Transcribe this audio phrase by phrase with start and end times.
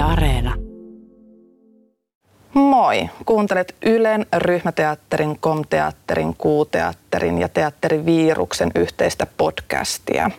[0.00, 0.54] Areena.
[2.54, 3.10] Moi!
[3.26, 10.30] Kuuntelet Ylen ryhmäteatterin, komteatterin, kuuteatterin ja teatteriviiruksen yhteistä podcastia.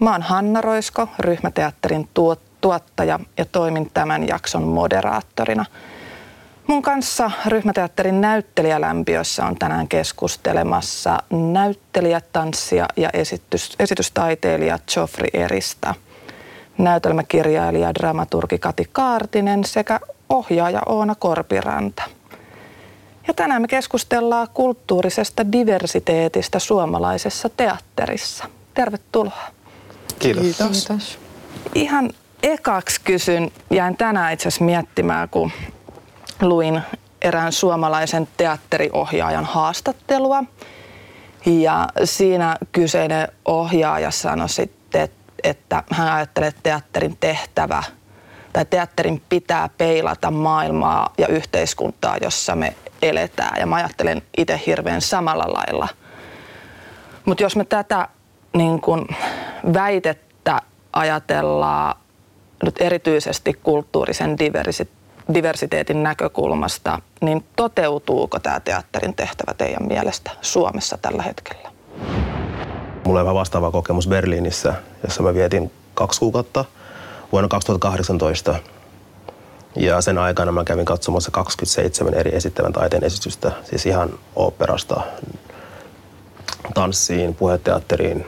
[0.00, 2.08] Mä oon Hanna Roisko, ryhmäteatterin
[2.60, 5.64] tuottaja ja toimin tämän jakson moderaattorina.
[6.66, 15.94] Mun kanssa ryhmäteatterin näyttelijälämpiössä on tänään keskustelemassa näyttelijä, tanssia ja esitys, esitystaiteilija Joffrey Eristä,
[16.82, 22.02] näytelmäkirjailija dramaturgi Kati Kaartinen sekä ohjaaja Oona Korpiranta.
[23.28, 28.44] Ja tänään me keskustellaan kulttuurisesta diversiteetistä suomalaisessa teatterissa.
[28.74, 29.42] Tervetuloa.
[30.18, 30.42] Kiitos.
[30.42, 30.86] Kiitos.
[30.86, 31.18] Kiitos.
[31.74, 32.10] Ihan
[32.42, 35.50] ekaksi kysyn, jäin tänään itse asiassa miettimään, kun
[36.40, 36.82] luin
[37.22, 40.44] erään suomalaisen teatteriohjaajan haastattelua.
[41.46, 45.21] Ja siinä kyseinen ohjaaja sanoi sitten, että
[45.90, 47.82] hän ajattelee, että teatterin tehtävä
[48.52, 53.60] tai teatterin pitää peilata maailmaa ja yhteiskuntaa, jossa me eletään.
[53.60, 55.88] Ja mä ajattelen itse hirveän samalla lailla.
[57.24, 58.08] Mutta jos me tätä
[58.56, 59.06] niin kun
[59.74, 60.60] väitettä
[60.92, 61.96] ajatellaan
[62.64, 64.36] nyt erityisesti kulttuurisen
[65.34, 71.72] diversiteetin näkökulmasta, niin toteutuuko tämä teatterin tehtävä teidän mielestä Suomessa tällä hetkellä?
[73.04, 76.64] Mulla on vähän vastaava kokemus Berliinissä, jossa mä vietin kaksi kuukautta
[77.32, 78.54] vuonna 2018.
[79.76, 85.00] Ja sen aikana mä kävin katsomassa 27 eri esittävän taiteen esitystä, siis ihan operasta
[86.74, 88.26] tanssiin, puheteatteriin,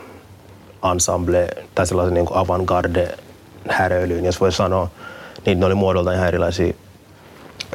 [0.93, 3.19] ensemble tai sellaisen niin avantgarde
[3.69, 4.91] häröilyyn, jos voi sanoa.
[5.47, 6.75] Niin ne oli muodolta ihan erilaisia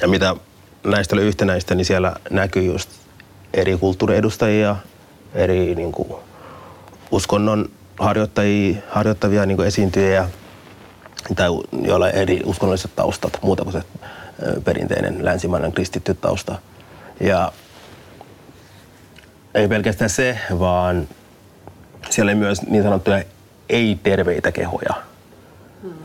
[0.01, 0.35] ja mitä
[0.83, 2.89] näistä oli yhtenäistä, niin siellä näkyy just
[3.53, 4.75] eri kulttuuriedustajia,
[5.33, 6.28] eri niin kuin,
[7.11, 10.29] uskonnon harjoittajia, harjoittavia niin esiintyjiä
[11.35, 11.49] tai
[11.81, 13.81] joilla on eri uskonnolliset taustat, muuta kuin se
[14.63, 16.55] perinteinen länsimainen kristitty tausta.
[17.19, 17.51] Ja
[19.53, 21.07] ei pelkästään se, vaan
[22.09, 23.23] siellä oli myös niin sanottuja
[23.69, 24.93] ei-terveitä kehoja–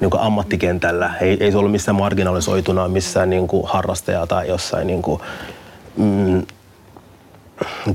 [0.00, 1.14] niin kuin ammattikentällä.
[1.20, 5.22] Ei, ei se ollut missään marginalisoituna, missään niin kuin harrastaja tai jossain niin kuin,
[5.96, 6.46] mm,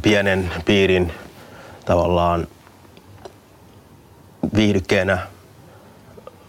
[0.01, 1.11] pienen piirin
[1.85, 2.47] tavallaan
[4.55, 5.17] viihdykkeenä,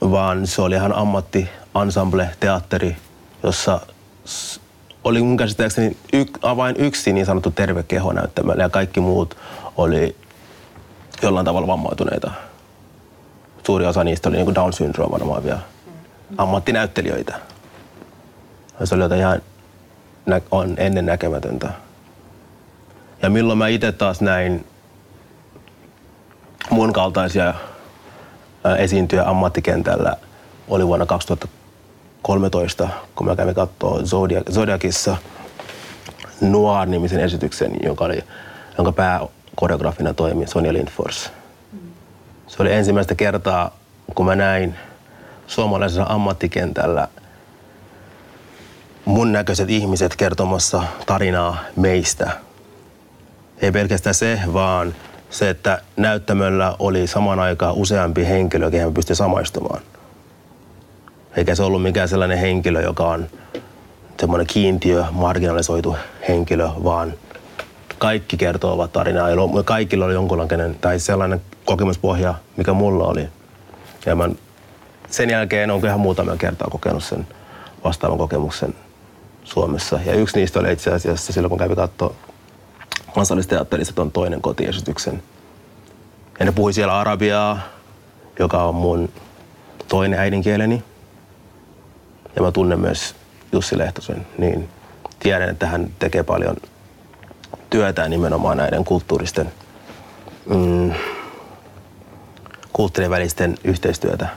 [0.01, 1.49] vaan se oli ihan ammatti,
[1.83, 2.97] ensemble, teatteri,
[3.43, 3.81] jossa
[5.05, 9.37] oli mun käsittääkseni yk, vain yksi niin sanottu terve keho näyttämällä ja kaikki muut
[9.77, 10.17] oli
[11.23, 12.31] jollain tavalla vammautuneita
[13.67, 15.59] suuri osa niistä oli niin Down-syndrooman omaavia
[16.39, 17.41] ammattinäyttelijöitä.
[18.85, 19.43] Se oli jotain ihan
[20.27, 21.69] nä- on ennen näkemätöntä.
[23.23, 24.67] Ja milloin mä itse taas näin
[26.71, 27.55] mun kaltaisia
[28.79, 30.17] esiintyjä ammattikentällä
[30.69, 35.17] oli vuonna 2013, kun mä kävin katsoa Zodiac, Zodiacissa
[36.41, 38.25] Noir-nimisen esityksen, joka oli,
[38.79, 41.31] jonka pääkoreografina toimi Sonja Lindfors.
[42.47, 43.77] Se oli ensimmäistä kertaa,
[44.15, 44.75] kun mä näin
[45.47, 47.09] suomalaisella ammattikentällä
[49.05, 52.31] mun näköiset ihmiset kertomassa tarinaa meistä.
[53.63, 54.95] Ei pelkästään se, vaan
[55.31, 59.81] se, että näyttämöllä oli saman aikaan useampi henkilö, kehen pystyi samaistumaan.
[61.37, 63.27] Eikä se ollut mikään sellainen henkilö, joka on
[64.21, 65.97] semmoinen kiintiö, marginalisoitu
[66.29, 67.15] henkilö, vaan
[67.99, 69.29] kaikki kertovat tarinaa
[69.65, 73.29] kaikilla oli jonkunlainen tai sellainen kokemuspohja, mikä mulla oli.
[74.07, 74.29] Ja mä
[75.11, 77.27] sen jälkeen on ihan muutamia kertaa kokenut sen
[77.85, 78.75] vastaavan kokemuksen
[79.45, 80.01] Suomessa.
[80.07, 82.15] Ja yksi niistä oli itse asiassa silloin, kun kävi katsoa
[83.15, 85.23] kansallisteatterissa tuon toinen kotiesityksen.
[86.41, 87.61] Ja ne puhui siellä arabiaa,
[88.39, 89.09] joka on mun
[89.89, 90.85] toinen äidinkieleni.
[92.37, 93.15] Ja mä tunnen myös
[93.53, 94.69] Jussi Lehtosen, niin
[95.19, 96.57] tiedän, että hän tekee paljon
[97.71, 99.53] työtä nimenomaan näiden kulttuuristen
[100.47, 100.93] mm,
[102.73, 104.29] kulttuurien välisten yhteistyötä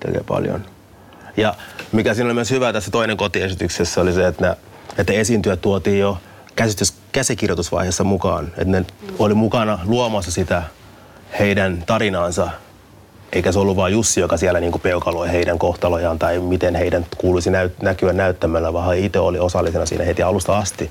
[0.00, 0.64] tekee paljon.
[1.36, 1.54] Ja
[1.92, 4.56] mikä siinä oli myös hyvä tässä toinen kotiesityksessä oli se, että, ne,
[4.98, 6.18] että esiintyjät tuotiin jo
[6.56, 8.46] käsitys, käsikirjoitusvaiheessa mukaan.
[8.46, 8.84] Että ne
[9.18, 10.62] oli mukana luomassa sitä
[11.38, 12.50] heidän tarinaansa.
[13.32, 17.50] Eikä se ollut vain Jussi, joka siellä niin peukaloi heidän kohtalojaan tai miten heidän kuuluisi
[17.50, 20.90] näyt, näkyä näyttämällä, vaan itse oli osallisena siinä heti alusta asti.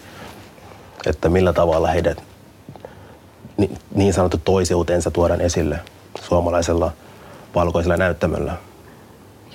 [1.06, 2.16] Että millä tavalla heidän
[3.96, 5.80] niin sanottu toiseutensa tuodaan esille
[6.22, 6.92] suomalaisella
[7.56, 8.58] valkoisella näyttämöllä.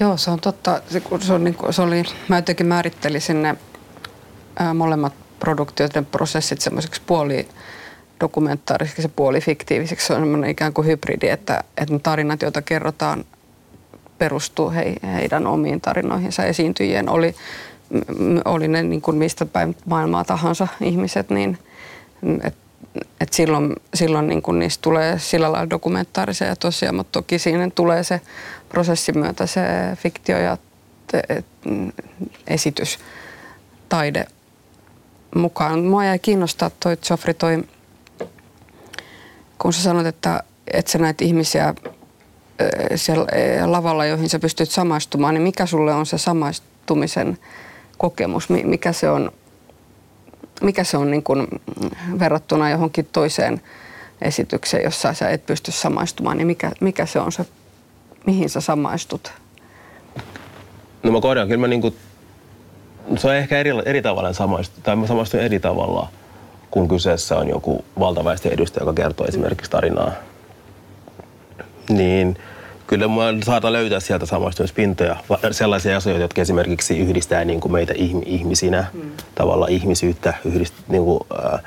[0.01, 0.81] Joo, se on totta.
[0.91, 3.57] Se, se, on, niin kuin, se oli, mä jotenkin määrittelisin ne
[4.57, 7.49] ää, molemmat produktioiden prosessit semmoiseksi puoli
[8.21, 10.07] dokumentaarisiksi ja puoli fiktiivisiksi.
[10.07, 13.25] Se on ikään kuin hybridi, että, että ne tarinat, joita kerrotaan
[14.19, 16.45] perustuu he, heidän omiin tarinoihinsa.
[16.45, 17.35] Esiintyjien oli,
[18.45, 21.59] oli ne niin kuin mistä päin maailmaa tahansa ihmiset, niin
[22.43, 22.55] et,
[23.21, 28.05] et silloin, silloin niin kuin niistä tulee sillä lailla dokumentaarisia tosiaan, mutta toki siinä tulee
[28.05, 28.21] se
[28.69, 29.63] prosessin myötä se
[29.97, 30.57] fiktio ja
[31.29, 31.47] et,
[32.47, 32.99] esitys,
[33.89, 34.27] taide
[35.35, 35.85] mukaan.
[35.85, 37.65] Mua jäi kiinnostaa toi Joffrey toi,
[39.59, 40.43] kun sä sanot, että,
[40.73, 41.75] että sä näet ihmisiä
[42.95, 43.27] siellä
[43.73, 47.39] lavalla, joihin sä pystyt samaistumaan, niin mikä sulle on se samaistumisen
[47.99, 48.49] kokemus?
[48.49, 49.33] Mikä se on,
[50.61, 51.47] mikä se on niin kuin
[52.19, 53.61] verrattuna johonkin toiseen
[54.23, 57.47] esitykseen, jossa sä et pysty samaistumaan, niin mikä, mikä se on se,
[58.27, 59.33] mihin sä samaistut?
[61.03, 61.95] No mä kohdaan, kyllä mä niinku,
[63.17, 66.09] se on ehkä eri, eri tavalla samaistu, tai mä samaistun eri tavalla,
[66.71, 70.13] kun kyseessä on joku valtaväestön edustaja, joka kertoo esimerkiksi tarinaa.
[71.89, 72.39] Niin
[72.87, 73.15] kyllä mä
[73.45, 75.17] saatan löytää sieltä samaistumispintoja,
[75.51, 77.95] sellaisia asioita, jotka esimerkiksi yhdistää niin kuin meitä
[78.25, 79.11] ihmisinä, mm.
[79.35, 81.21] tavallaan ihmisyyttä, yhdist, niin kuin,
[81.55, 81.61] äh,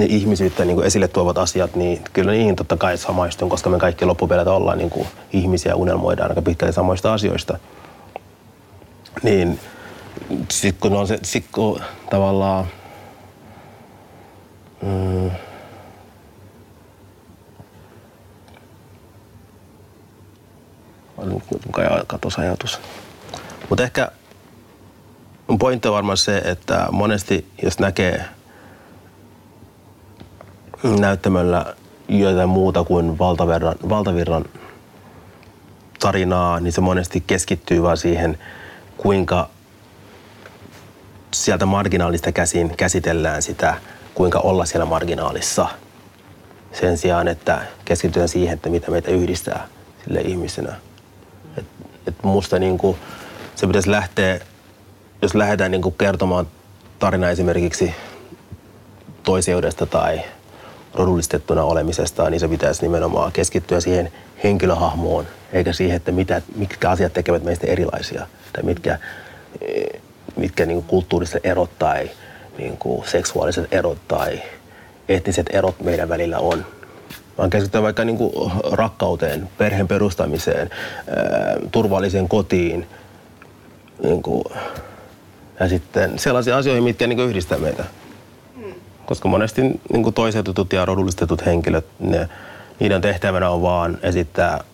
[0.00, 4.04] ihmisyyttä niin kuin esille tuovat asiat, niin kyllä niihin totta kai samaistun, koska me kaikki
[4.04, 7.58] loppupelit ollaan niin kuin ihmisiä ja unelmoidaan aika pitkälti samoista asioista.
[9.22, 9.60] Niin
[10.50, 11.80] sitten kun on se, sit kun
[12.10, 12.66] tavallaan
[14.82, 15.30] mm,
[22.06, 22.80] katos ajatus.
[23.68, 24.08] Mutta ehkä
[25.58, 28.24] pointti on varmaan se, että monesti jos näkee
[31.00, 31.74] näyttämöllä
[32.08, 34.44] jotain muuta kuin valtavirran, valtavirran
[36.00, 38.38] tarinaa, niin se monesti keskittyy vaan siihen,
[38.96, 39.50] kuinka
[41.34, 43.74] sieltä marginaalista käsin käsitellään sitä,
[44.14, 45.68] kuinka olla siellä marginaalissa.
[46.72, 49.68] Sen sijaan, että keskitytään siihen, että mitä meitä yhdistää
[50.04, 50.72] sille ihmisenä.
[51.58, 51.64] Et,
[52.06, 52.98] et musta niinku,
[53.56, 54.40] se pitäisi lähteä,
[55.22, 56.46] jos lähdetään niinku kertomaan
[56.98, 57.94] tarina esimerkiksi
[59.22, 60.20] toiseudesta tai
[60.94, 64.12] rodullistettuna olemisesta, niin se pitäisi nimenomaan keskittyä siihen
[64.44, 68.98] henkilöhahmoon, eikä siihen, että mitä, mitkä asiat tekevät meistä erilaisia tai mitkä,
[70.36, 72.10] mitkä niin kuin kulttuuriset erot tai
[72.58, 74.42] niin kuin seksuaaliset erot tai
[75.08, 76.66] etniset erot meidän välillä on.
[77.38, 80.70] Vaan keskitytään vaikka niin kuin rakkauteen, perheen perustamiseen,
[81.72, 82.86] turvalliseen kotiin
[84.02, 84.44] niin kuin,
[85.60, 87.84] ja sitten sellaisiin asioihin, mitkä niin kuin yhdistää meitä.
[89.06, 90.14] Koska monesti niin kuin
[90.72, 92.28] ja rodullistetut henkilöt, ne,
[92.80, 94.64] niiden tehtävänä on vaan esittää,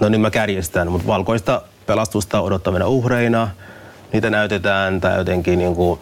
[0.00, 3.50] no niin mä kärjestän, mutta valkoista pelastusta odottavina uhreina.
[4.12, 6.00] Niitä näytetään tai jotenkin niin kuin,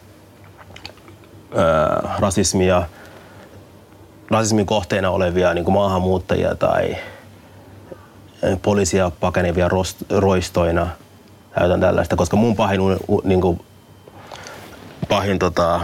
[1.56, 2.82] ää, rasismia,
[4.30, 6.96] rasismin kohteena olevia niin kuin maahanmuuttajia tai
[8.62, 10.88] poliisia pakenevia rost, roistoina.
[11.60, 12.80] Näytän tällaista, koska mun pahin,
[13.24, 13.60] niin kuin,
[15.08, 15.80] pahin tota,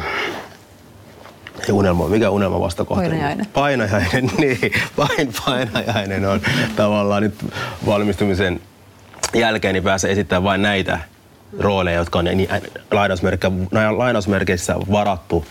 [1.72, 3.02] unelma, mikä unelma vastakohta?
[3.02, 3.46] Painajainen.
[3.46, 4.72] Painajainen, niin.
[4.96, 6.40] Pain, painajainen on
[6.76, 7.34] tavallaan nyt
[7.86, 8.60] valmistumisen
[9.34, 10.98] jälkeen niin pääsee esittämään vain näitä
[11.58, 12.48] rooleja, jotka on niin,
[13.96, 15.44] lainausmerkeissä varattu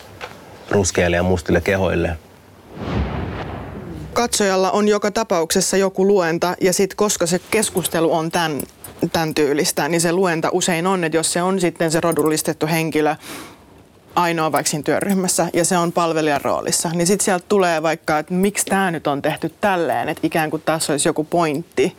[0.70, 2.18] ruskeille ja mustille kehoille.
[4.14, 8.62] Katsojalla on joka tapauksessa joku luenta ja sitten koska se keskustelu on tämän,
[9.14, 13.16] tämän tyylistä, niin se luenta usein on, että jos se on sitten se rodullistettu henkilö,
[14.16, 18.34] ainoa vaikka siinä työryhmässä ja se on palvelijan roolissa, niin sitten sieltä tulee vaikka, että
[18.34, 21.98] miksi tämä nyt on tehty tälleen, että ikään kuin tässä olisi joku pointti,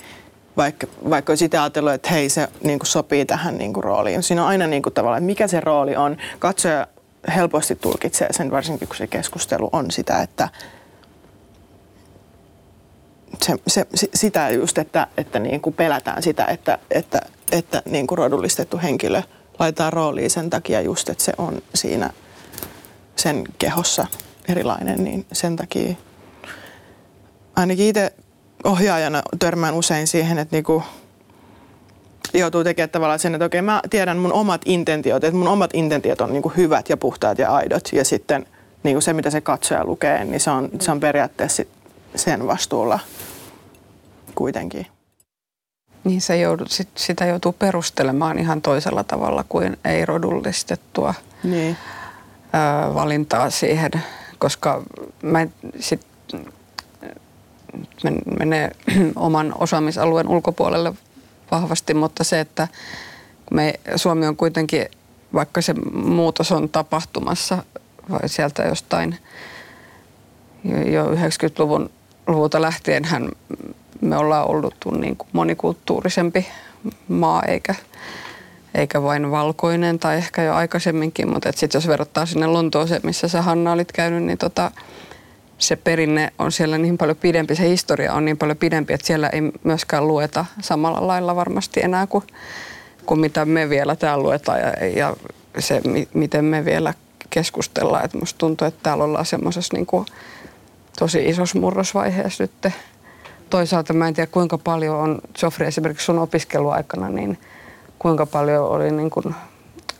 [0.56, 4.22] vaikka, vaikka olisi itse ajatellut, että hei se niin kuin sopii tähän niin kuin rooliin.
[4.22, 6.16] Siinä on aina niin kuin tavallaan, että mikä se rooli on.
[6.38, 6.86] Katsoja
[7.34, 10.48] helposti tulkitsee sen, varsinkin kun se keskustelu on sitä, että
[13.42, 17.20] se, se, sitä just, että, että niin kuin pelätään sitä, että, että,
[17.52, 19.22] että niin kuin rodullistettu henkilö
[19.58, 22.10] laitetaan rooliin sen takia just, että se on siinä
[23.16, 24.06] sen kehossa
[24.48, 25.94] erilainen, niin sen takia
[27.56, 28.12] ainakin itse
[28.64, 30.82] ohjaajana törmään usein siihen, että niinku
[32.34, 36.20] joutuu tekemään tavallaan sen, että okei mä tiedän mun omat intentiot, että mun omat intentiot
[36.20, 38.46] on niinku hyvät ja puhtaat ja aidot ja sitten
[38.82, 41.62] niinku se, mitä se katsoja lukee, niin se on, se on periaatteessa
[42.16, 42.98] sen vastuulla
[44.34, 44.86] kuitenkin.
[46.04, 51.76] Niin se joudut, sit, sitä joutuu perustelemaan ihan toisella tavalla kuin ei-rodullistettua niin.
[52.54, 53.90] ö, valintaa siihen,
[54.38, 54.82] koska
[55.22, 55.46] mä
[55.80, 56.00] sit,
[58.38, 58.70] menee
[59.16, 60.92] oman osaamisalueen ulkopuolelle
[61.50, 62.68] vahvasti, mutta se, että
[63.50, 64.86] me, Suomi on kuitenkin,
[65.34, 67.64] vaikka se muutos on tapahtumassa
[68.10, 69.18] vai sieltä jostain
[70.92, 71.90] jo 90-luvun
[72.26, 73.28] luvulta lähtien hän
[74.00, 76.46] me ollaan ollut niin kuin monikulttuurisempi
[77.08, 77.74] maa eikä,
[78.74, 83.42] eikä vain valkoinen tai ehkä jo aikaisemminkin, mutta sitten jos verrattää sinne Lontooseen, missä sä
[83.42, 84.70] Hanna olit käynyt, niin tota,
[85.66, 89.28] se perinne on siellä niin paljon pidempi, se historia on niin paljon pidempi, että siellä
[89.28, 92.24] ei myöskään lueta samalla lailla varmasti enää kuin,
[93.06, 95.16] kuin mitä me vielä täällä luetaan ja, ja
[95.58, 95.80] se,
[96.14, 96.94] miten me vielä
[97.30, 98.04] keskustellaan.
[98.04, 99.86] Että musta tuntuu, että täällä ollaan semmoisessa niin
[100.98, 102.74] tosi isossa murrosvaiheessa nyt.
[103.50, 107.38] Toisaalta mä en tiedä kuinka paljon on, Joffrey esimerkiksi sun opiskeluaikana, niin
[107.98, 109.34] kuinka paljon oli niin kuin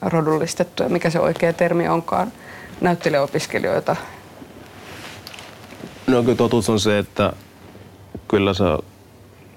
[0.03, 2.33] rodullistettu ja mikä se oikea termi onkaan
[2.81, 3.97] näyttelijäopiskelijoita
[6.07, 7.33] No kyllä totuus on se, että
[8.29, 8.65] kyllä se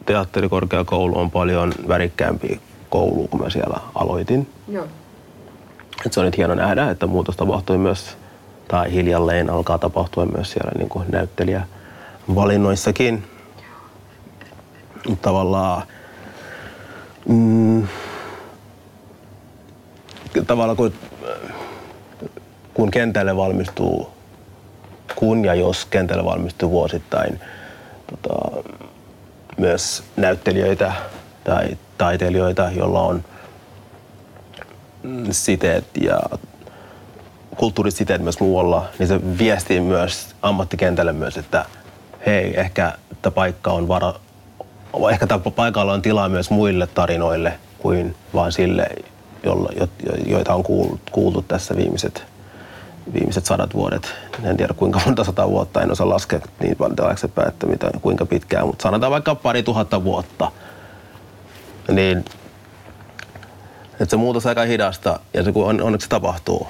[0.05, 4.49] teatterikorkeakoulu on paljon värikkäämpi koulu, kun mä siellä aloitin.
[4.67, 4.87] Joo.
[6.05, 8.17] Et se on nyt hieno nähdä, että muutos tapahtui myös,
[8.67, 13.23] tai hiljalleen alkaa tapahtua myös siellä niin kuin näyttelijävalinnoissakin.
[15.21, 15.83] Tavallaan,
[17.27, 17.87] mm,
[20.47, 20.93] tavallaan kun,
[22.73, 24.16] kun kentälle valmistuu
[25.17, 27.41] kun ja jos kentällä valmistuu vuosittain
[28.09, 28.63] tota,
[29.57, 30.93] myös näyttelijöitä
[31.43, 33.24] tai taiteilijoita, joilla on
[35.31, 36.19] siteet ja
[37.57, 41.65] kulttuurisiteet myös muualla, niin se viestii myös ammattikentälle myös, että
[42.25, 44.13] hei, ehkä tämä paikka on vara,
[45.12, 48.88] ehkä tämä paikalla on tilaa myös muille tarinoille kuin vain sille,
[49.43, 49.69] jolla,
[50.25, 52.37] joita on kuultu, kuultu tässä viimeiset
[53.13, 54.15] viimeiset sadat vuodet.
[54.43, 58.25] En tiedä kuinka monta sata vuotta, en osaa laskea niin paljon taaksepäin, että mitä, kuinka
[58.25, 60.51] pitkään, mutta sanotaan vaikka pari tuhatta vuotta.
[61.91, 62.25] Niin
[63.99, 66.67] että se muutos aika hidasta ja se on, onneksi tapahtuu.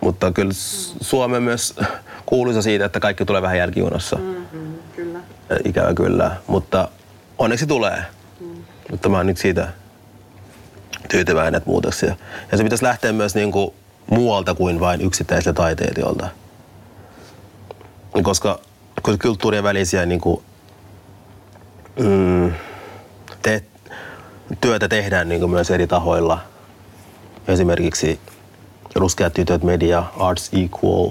[0.00, 0.52] Mutta kyllä
[1.00, 1.74] Suomi myös
[2.26, 4.16] kuuluisa siitä, että kaikki tulee vähän jälkijunassa.
[4.16, 5.18] Mm-hmm, kyllä.
[5.64, 6.88] Ikävä kyllä, mutta
[7.38, 8.04] onneksi tulee.
[8.40, 8.64] Mm.
[8.90, 9.68] Mutta mä oon nyt siitä
[11.08, 12.16] tyytyväinen, että muutoksia.
[12.52, 13.74] Ja se pitäisi lähteä myös niin kuin
[14.10, 16.28] muualta kuin vain yksittäisiltä taiteilijoilta.
[18.22, 18.58] Koska,
[19.02, 20.42] koska kulttuurien välisiä niin kuin,
[21.98, 22.52] mm,
[23.42, 23.62] te,
[24.60, 26.38] työtä tehdään niin kuin myös eri tahoilla.
[27.48, 28.20] Esimerkiksi
[28.94, 31.10] Ruskeat tytöt media, Arts Equal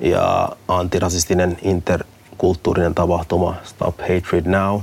[0.00, 4.80] ja antirasistinen interkulttuurinen tapahtuma Stop Hatred Now.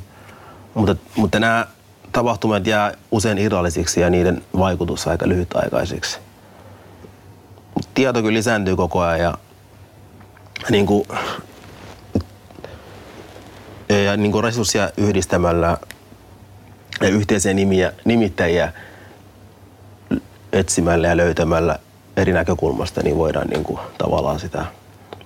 [0.74, 1.68] Mutta, mutta nämä
[2.12, 6.20] tapahtumat jää usein irrallisiksi ja niiden vaikutus aika lyhytaikaisiksi
[7.94, 9.34] tieto kyllä lisääntyy koko ajan ja
[10.70, 11.08] niin kuin,
[14.06, 15.78] ja niin kuin resursseja yhdistämällä
[17.02, 18.74] ja yhteisiä nimiä, nimittäjiä
[20.54, 21.80] etsimällä ja löytämällä
[22.18, 24.66] eri näkökulmasta, niin voidaan niin kuin, tavallaan sitä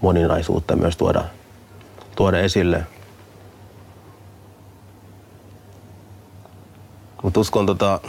[0.02, 1.24] moninaisuutta myös tuoda,
[2.16, 2.84] tuoda esille.
[7.24, 8.00] Mutta uskon tota,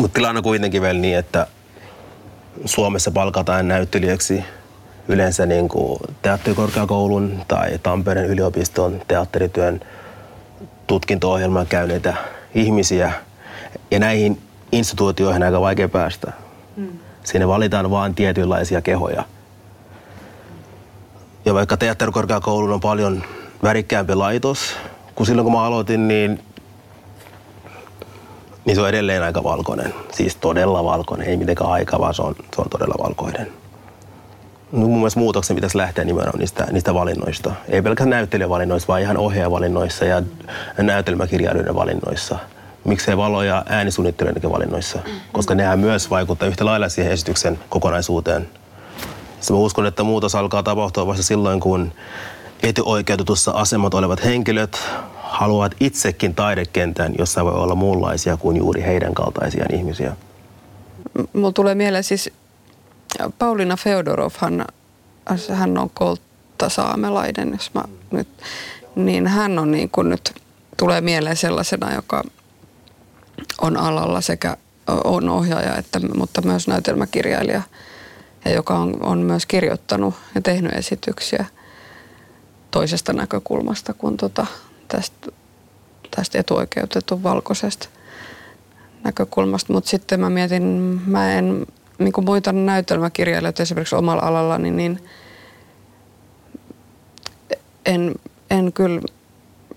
[0.00, 1.46] mutta tilanne on kuitenkin vielä niin, että
[2.64, 4.44] Suomessa palkataan näyttelijäksi
[5.08, 9.80] yleensä niin kuin teatterikorkeakoulun tai Tampereen yliopiston teatterityön
[10.86, 12.14] tutkinto-ohjelman käyneitä
[12.54, 13.12] ihmisiä.
[13.90, 14.40] Ja näihin
[14.72, 16.32] instituutioihin on aika vaikea päästä.
[16.76, 16.88] Mm.
[17.24, 19.24] Siinä valitaan vain tietynlaisia kehoja.
[21.44, 23.24] Ja vaikka teatterikorkeakoulu on paljon
[23.62, 24.76] värikkäämpi laitos,
[25.14, 26.44] kun silloin kun mä aloitin, niin
[28.64, 29.94] niin se on edelleen aika valkoinen.
[30.12, 33.52] Siis todella valkoinen, ei mitenkään aika, vaan se on, se on todella valkoinen.
[34.72, 37.52] No, mun mielestä muutoksen pitäisi lähteä nimenomaan niistä, niistä valinnoista.
[37.68, 40.22] Ei pelkästään näyttelijävalinnoissa, vaan ihan ohjaajavalinnoissa ja
[40.78, 42.38] näytelmäkirjailijoiden valinnoissa.
[42.84, 44.98] Miksei valo- ja äänisuunnittelijoiden valinnoissa,
[45.32, 48.48] koska nehän myös vaikuttaa yhtä lailla siihen esityksen kokonaisuuteen.
[49.40, 51.92] Sitten mä uskon, että muutos alkaa tapahtua vasta silloin, kun
[52.62, 54.78] etioikeutetussa asemat olevat henkilöt
[55.30, 60.16] haluavat itsekin taidekentän, jossa voi olla muunlaisia kuin juuri heidän kaltaisiaan ihmisiä.
[61.32, 62.30] Mulla tulee mieleen siis
[63.38, 64.64] Paulina Feodorov, hän,
[65.52, 68.28] hän on kolttasaamelainen, jos mä nyt,
[68.94, 70.34] niin hän on niin kuin nyt,
[70.76, 72.24] tulee mieleen sellaisena, joka
[73.60, 74.56] on alalla sekä
[75.04, 77.62] on ohjaaja, että, mutta myös näytelmäkirjailija,
[78.44, 81.44] ja joka on, on myös kirjoittanut ja tehnyt esityksiä
[82.70, 84.46] toisesta näkökulmasta kuin tota,
[84.92, 85.28] tästä,
[86.16, 87.88] tästä etuoikeutetun valkoisesta
[89.04, 89.72] näkökulmasta.
[89.72, 90.62] Mutta sitten mä mietin,
[91.06, 91.66] mä en,
[91.98, 95.00] niin kuin muita näytelmäkirjailijoita esimerkiksi omalla alallani, niin
[97.86, 98.14] en,
[98.50, 99.00] en kyllä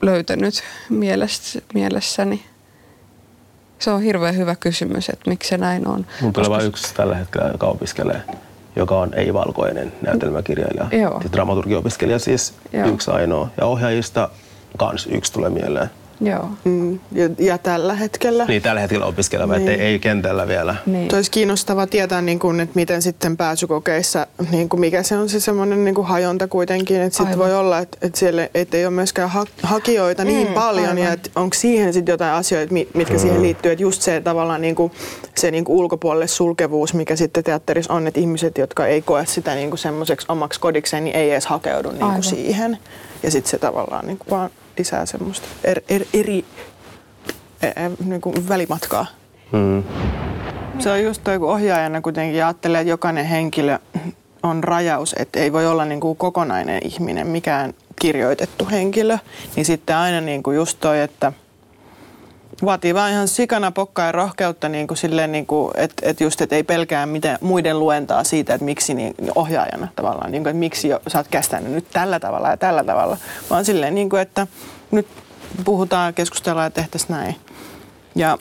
[0.02, 2.44] löytänyt mielessä, mielessäni.
[3.80, 6.06] Se on hirveän hyvä kysymys, että miksi se näin on.
[6.22, 8.24] Mun tulee vain yksi tällä hetkellä, joka opiskelee
[8.76, 11.00] joka on ei-valkoinen näytelmäkirjailija.
[11.02, 11.20] Joo.
[11.22, 12.88] Siis Dramaturgiopiskelija siis Joo.
[12.88, 13.50] yksi ainoa.
[13.58, 14.30] Ja ohjaajista
[14.78, 15.90] kans yksi tulee mieleen.
[16.22, 16.50] Joo.
[16.64, 18.46] Mm, ja, ja tällä hetkellä.
[18.46, 19.70] Niin tällä hetkellä opiskeleva, niin.
[19.70, 20.76] ettei ei kentällä vielä.
[20.86, 21.16] Niin.
[21.16, 25.40] Olisi kiinnostavaa tietää, niin kuin, että miten sitten pääsykokeissa, niin kuin mikä se on se
[25.40, 28.94] semmoinen niin kuin hajonta kuitenkin, että sitten voi olla, että, että siellä et ei ole
[28.94, 30.98] myöskään ha- hakijoita niin Mm, paljon aivan.
[31.04, 34.62] ja että onko siihen sitten jotain asioita, mi- mitkä siihen liittyy, että just se tavallaan
[34.62, 34.92] niin kuin,
[35.36, 39.56] se niin kuin ulkopuolelle sulkevuus, mikä sitten teatterissa on, että ihmiset, jotka ei koe sitä
[39.56, 42.78] niin kuin semmoiseksi omaksi kodikseen, niin ei edes hakeudu niin kuin siihen
[43.24, 46.46] ja sitten se tavallaan niin kuin vaan lisää semmoista er, er, eri
[47.64, 49.06] ä, ä, niin kuin välimatkaa.
[49.52, 49.84] Mm.
[50.80, 53.80] Se on just toi, kun ohjaajana kuitenkin ajattelee, että jokainen henkilö
[54.44, 59.18] on rajaus, että ei voi olla niin kuin kokonainen ihminen, mikään kirjoitettu henkilö.
[59.56, 61.34] Niin sitten aina niin kuin just toi, että
[62.66, 66.56] vaatii vaan ihan sikana pokkaa ja rohkeutta niin kuin niin kuin, että, että just, että
[66.56, 70.88] ei pelkää mitään muiden luentaa siitä, että miksi niin, ohjaajana tavallaan, niin kuin, että miksi
[70.88, 73.18] jo, sä oot kästänyt nyt tällä tavalla ja tällä tavalla,
[73.50, 74.48] vaan silleen, niin kuin, että
[74.92, 75.08] nyt
[75.66, 77.36] puhutaan, keskustellaan ja tehtäisiin näin.
[78.16, 78.38] Ja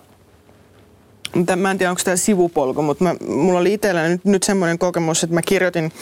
[1.56, 5.24] Mä en tiedä, onko tämä sivupolku, mutta mä, mulla oli itsellä nyt, nyt semmoinen kokemus,
[5.24, 5.92] että mä kirjoitin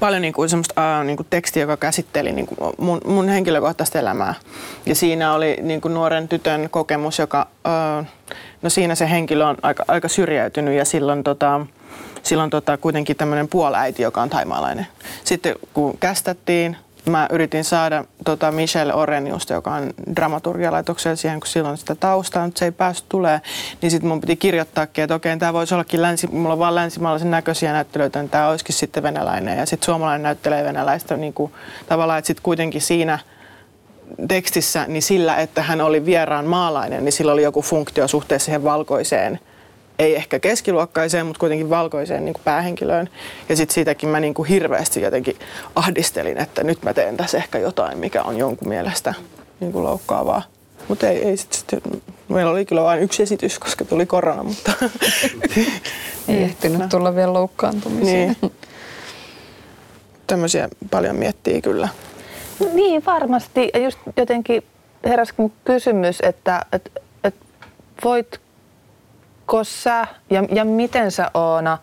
[0.00, 3.98] paljon niin kuin semmoista äh, niin kuin tekstiä, joka käsitteli niin kuin mun, mun henkilökohtaista
[3.98, 4.34] elämää.
[4.86, 8.06] Ja siinä oli niin kuin nuoren tytön kokemus, joka, äh,
[8.62, 11.66] no siinä se henkilö on aika, aika syrjäytynyt ja silloin tota,
[12.22, 14.86] silloin tota, kuitenkin tämmöinen puoläiti, joka on taimaalainen.
[15.24, 21.76] Sitten kun kästettiin, mä yritin saada tota Michelle Oreniusta, joka on dramaturgialaitoksella siihen, kun silloin
[21.76, 23.40] sitä taustaa, mutta se ei päässyt tulee,
[23.82, 27.30] niin sitten mun piti kirjoittaakin, että okei, tämä voisi ollakin länsi, mulla on vaan länsimaalaisen
[27.30, 29.58] näköisiä näyttelyitä, niin tämä olisikin sitten venäläinen.
[29.58, 31.52] Ja sitten suomalainen näyttelee venäläistä niin kuin,
[31.88, 33.18] tavallaan, että sitten kuitenkin siinä
[34.28, 38.64] tekstissä, niin sillä, että hän oli vieraan maalainen, niin sillä oli joku funktio suhteessa siihen
[38.64, 39.40] valkoiseen
[39.98, 43.08] ei ehkä keskiluokkaiseen, mutta kuitenkin valkoiseen niin kuin päähenkilöön.
[43.48, 45.36] Ja sitten siitäkin mä niin kuin hirveästi jotenkin
[45.74, 49.14] ahdistelin, että nyt mä teen tässä ehkä jotain, mikä on jonkun mielestä
[49.60, 50.42] niin kuin loukkaavaa.
[50.88, 51.68] Mutta ei, ei sit, sit,
[52.28, 54.72] meillä oli kyllä vain yksi esitys, koska tuli korona, mutta
[56.28, 58.12] Ei ehtinyt tulla vielä loukkaantumisia.
[58.12, 58.36] niin.
[60.26, 61.88] tämmöisiä paljon miettii kyllä.
[62.72, 63.70] Niin, varmasti.
[63.74, 64.62] Ja just jotenkin
[65.04, 67.34] heräsi kysymys, että et, et
[68.04, 68.36] voitko
[69.62, 71.78] sä ja, ja miten sä Oona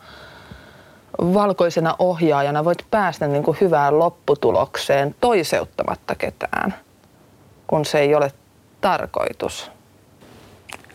[1.18, 6.74] valkoisena ohjaajana voit päästä niin kuin hyvään lopputulokseen toiseuttamatta ketään,
[7.66, 8.32] kun se ei ole
[8.80, 9.70] tarkoitus?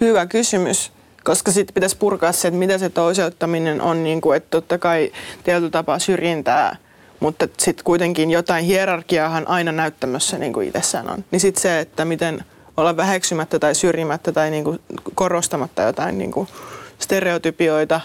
[0.02, 0.92] Hyvä kysymys,
[1.24, 5.12] koska sitten pitäisi purkaa se, että mitä se toiseuttaminen on, niin kuin, että totta kai
[5.44, 6.76] tietyllä tapaa syrjintää,
[7.20, 11.26] mutta sitten kuitenkin jotain hierarkiaahan aina näyttämössä niin kuin itsessään on.
[11.32, 12.46] Niin sitten se, että miten
[12.78, 14.80] olla väheksymättä tai syrjimättä tai niin kuin
[15.16, 16.48] korostamatta jotain niin kuin
[17.00, 18.02] stereotypioita.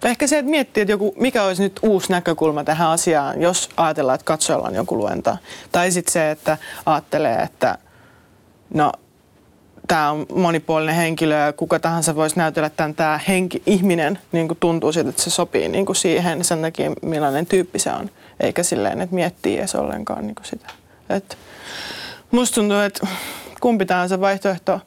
[0.00, 3.68] Tai Ehkä se, että miettii, että joku, mikä olisi nyt uusi näkökulma tähän asiaan, jos
[3.76, 5.36] ajatellaan, että katsojalla on joku luenta.
[5.72, 7.78] Tai sitten se, että ajattelee, että
[8.74, 8.92] no
[9.88, 14.58] tämä on monipuolinen henkilö ja kuka tahansa voisi näytellä tämän tämä henki, ihminen niin kuin
[14.60, 18.10] tuntuu siltä, että se sopii niin kuin siihen sen takia, millainen tyyppi se on.
[18.40, 20.66] Eikä silleen, että miettii edes ollenkaan niin kuin sitä.
[21.10, 21.38] Et
[22.30, 23.06] musta tuntuu, että
[23.60, 24.80] kumpi tahansa vaihtoehto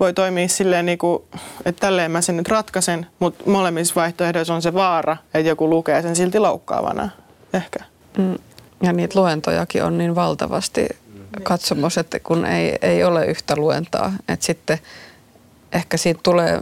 [0.00, 1.22] voi toimia silleen, niin kuin,
[1.64, 6.02] että tälleen mä sen nyt ratkaisen, mutta molemmissa vaihtoehdoissa on se vaara, että joku lukee
[6.02, 7.08] sen silti loukkaavana.
[7.52, 7.84] Ehkä.
[8.18, 8.38] Mm.
[8.82, 10.88] Ja niitä luentojakin on niin valtavasti
[11.42, 14.78] katsomus, että kun ei, ei ole yhtä luentaa, että sitten
[15.72, 16.60] ehkä siitä tulee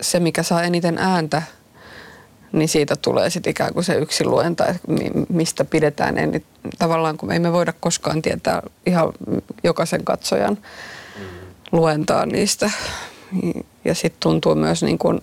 [0.00, 1.42] se, mikä saa eniten ääntä,
[2.52, 6.18] niin siitä tulee sitten ikään kuin se yksi luenta, että mi- mistä pidetään.
[6.18, 6.44] Eli
[6.78, 9.12] tavallaan kun ei me voida koskaan tietää ihan
[9.64, 10.58] jokaisen katsojan
[11.72, 12.70] luentaa niistä.
[13.84, 15.20] Ja sitten tuntuu myös niin kuin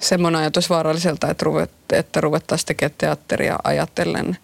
[0.00, 4.38] semmoinen ajatus vaaralliselta, että, ruvet, että ruvettaisiin tekemään teatteria ajatellen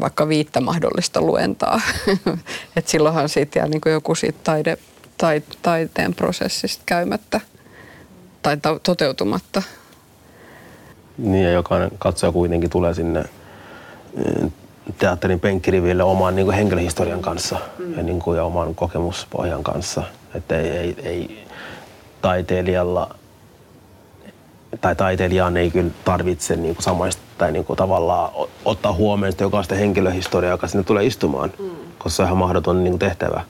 [0.00, 1.80] vaikka viittä mahdollista luentaa.
[2.76, 4.78] että silloinhan siitä jää niin kuin joku siitä taide,
[5.16, 7.40] tai, taiteen prosessista käymättä
[8.44, 9.62] tai ta- toteutumatta.
[11.18, 14.50] Niin ja jokainen katsoja kuitenkin tulee sinne eh,
[14.98, 17.58] teatterin penkkiriville oman niin kuin henkilöhistorian kanssa
[17.96, 20.02] ja, niin kuin, ja oman kokemuspohjan kanssa.
[20.34, 21.46] Että ei, ei, ei
[22.22, 23.14] taiteilijalla
[24.80, 28.30] tai taiteilijaan ei kyllä tarvitse niin kuin samaista tai niin kuin tavallaan
[28.64, 31.70] ottaa huomioon sitä jokaista henkilöhistoriaa, joka sinne tulee istumaan, mm.
[31.98, 33.40] koska se on ihan mahdoton niin kuin tehtävä.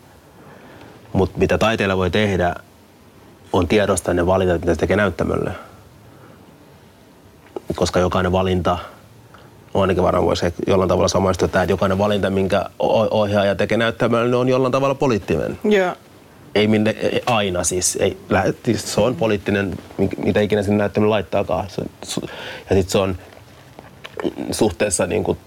[1.12, 2.54] Mutta mitä taiteilija voi tehdä,
[3.54, 5.52] on tiedostaa ne valinnat, mitä se tekee näyttämölle
[7.74, 8.78] koska jokainen valinta,
[9.74, 12.64] no ainakin varmaan voisi jollain tavalla samaistua tähän, että jokainen valinta, minkä
[13.10, 15.58] ohjaaja tekee näyttämällä, niin on jollain tavalla poliittinen.
[15.64, 15.94] Joo.
[16.54, 17.96] ei minne, ei aina siis.
[17.96, 18.16] Ei,
[18.64, 19.78] siis se on poliittinen,
[20.16, 21.66] mitä ikinä sinne näyttämään laittaakaan.
[21.68, 21.82] Se,
[22.70, 23.18] ja sitten se on
[24.50, 25.38] suhteessa niin kuin,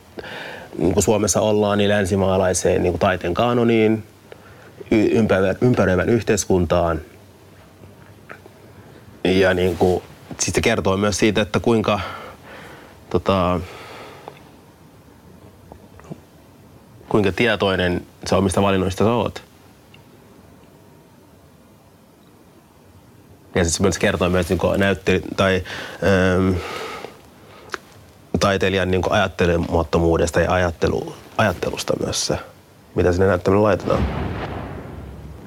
[0.78, 4.04] niin kuin Suomessa ollaan, niin länsimaalaiseen niin kuin taiteen kanoniin,
[5.62, 7.02] ympäröivän yhteiskuntaan.
[9.28, 10.04] Ja niin kuin,
[10.40, 12.00] siis se kertoo myös siitä, että kuinka
[13.10, 13.60] tota,
[17.10, 19.44] kuinka tietoinen se omista valinnoista sä oot.
[23.56, 25.63] Ja siis myös kertoo myös niin näyttely, tai
[26.04, 26.56] ähm,
[28.40, 32.40] taiteilijan niin ajattelemattomuudesta ja ajattelu, ajattelusta myös se,
[32.96, 34.06] mitä sinne näyttämään laitetaan.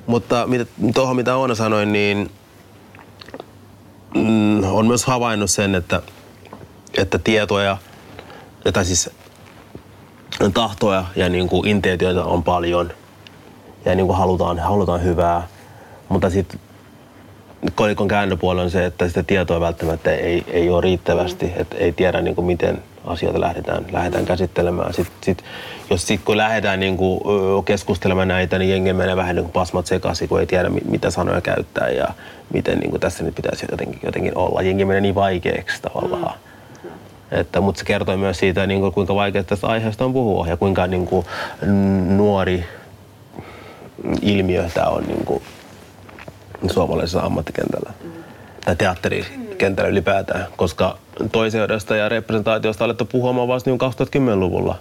[0.06, 0.48] Mutta
[0.94, 2.30] tuohon mitä Oona sanoi, niin
[4.14, 6.02] mm, on myös havainnut sen, että,
[6.98, 7.76] että tietoja,
[8.72, 9.10] tai siis
[10.54, 12.92] tahtoja ja niin kuin intentioita on paljon
[13.84, 15.48] ja niin kuin halutaan, halutaan hyvää,
[16.08, 16.60] mutta sitten
[17.74, 21.52] kolikon käännöpuoli on se, että sitä tietoa välttämättä ei, ei ole riittävästi, mm.
[21.56, 24.94] että ei tiedä niin kuin miten asioita lähdetään, lähdetään käsittelemään.
[24.94, 25.44] Sitten, sit,
[25.90, 27.20] jos sit, kun lähdetään niin kuin,
[27.64, 31.40] keskustelemaan näitä, niin jengi menee vähän niin kuin pasmat sekaisin, kun ei tiedä mitä sanoja
[31.40, 32.08] käyttää ja
[32.52, 34.62] miten niin kuin tässä nyt pitäisi jotenkin, jotenkin olla.
[34.62, 36.34] Jengi menee niin vaikeaksi tavallaan.
[36.34, 36.50] Mm
[37.30, 40.56] että, mutta se kertoo myös siitä, niin kuin, kuinka vaikea tästä aiheesta on puhua ja
[40.56, 41.26] kuinka niin kuin,
[42.06, 42.64] nuori
[44.22, 45.42] ilmiö tämä on niin kuin,
[46.70, 47.92] suomalaisessa ammattikentällä
[48.64, 48.76] tai
[49.60, 50.98] teatterikentällä ylipäätään, koska
[51.32, 54.78] toiseudesta ja representaatiosta alettu puhumaan vasta niin 2010-luvulla.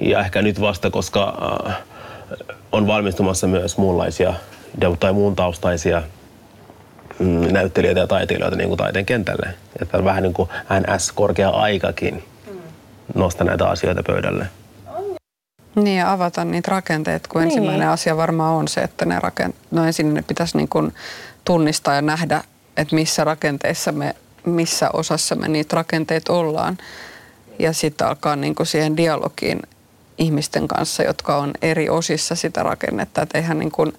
[0.00, 1.76] Ja ehkä nyt vasta, koska äh,
[2.72, 4.34] on valmistumassa myös muunlaisia
[5.00, 6.02] tai muun taustaisia
[7.18, 9.54] mm, näyttelijöitä ja taiteilijoita niin kuin taiteen kentälle.
[9.82, 10.48] Että on vähän niin kuin
[10.80, 12.24] NS-korkea aikakin
[13.14, 14.46] nostaa näitä asioita pöydälle.
[15.74, 17.50] Niin ja avata niitä rakenteita, kun niin.
[17.50, 19.56] ensimmäinen asia varmaan on se, että ne rakent...
[19.70, 20.94] no ensin ne pitäisi niin kuin
[21.44, 22.42] tunnistaa ja nähdä,
[22.76, 24.14] että missä rakenteissa me,
[24.46, 26.78] missä osassa me niitä rakenteita ollaan.
[27.58, 29.62] Ja sitten alkaa niin kuin siihen dialogiin
[30.18, 33.22] ihmisten kanssa, jotka on eri osissa sitä rakennetta.
[33.22, 33.92] Että eihän niin kuin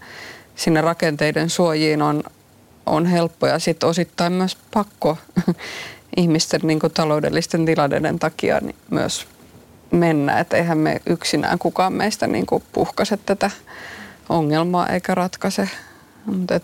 [0.55, 2.23] sinne rakenteiden suojiin on
[2.87, 5.17] on helppo ja sitten osittain myös pakko
[6.17, 9.27] ihmisten niin kuin taloudellisten tilanteiden takia niin myös
[9.91, 10.39] mennä.
[10.39, 13.51] Että eihän me yksinään kukaan meistä niin kuin puhkaise tätä
[14.29, 15.69] ongelmaa eikä ratkaise.
[16.25, 16.59] Mutta